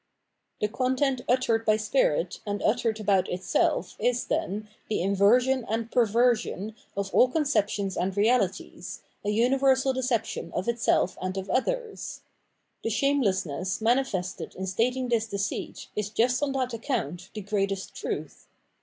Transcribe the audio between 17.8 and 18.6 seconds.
truth.